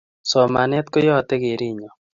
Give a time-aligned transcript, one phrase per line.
[0.29, 1.89] Somanet koyate kerenyo